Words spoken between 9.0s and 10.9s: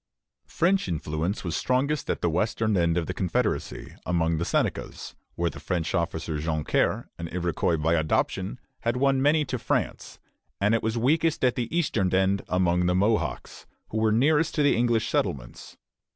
many to France; and it